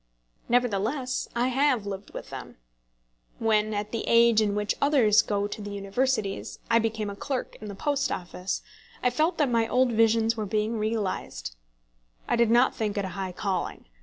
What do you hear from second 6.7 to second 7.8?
I became a clerk in the